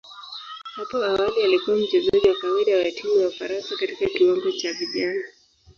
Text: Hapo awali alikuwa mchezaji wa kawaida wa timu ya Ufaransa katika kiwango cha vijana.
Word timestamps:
Hapo 0.75 0.97
awali 1.03 1.43
alikuwa 1.43 1.77
mchezaji 1.77 2.29
wa 2.29 2.35
kawaida 2.41 2.77
wa 2.77 2.91
timu 2.91 3.19
ya 3.21 3.27
Ufaransa 3.27 3.75
katika 3.77 4.05
kiwango 4.05 4.51
cha 4.51 4.73
vijana. 4.73 5.23